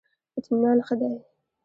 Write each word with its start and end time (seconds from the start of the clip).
اطمینان 0.37 0.79
ښه 0.87 0.93
دی. 0.99 1.13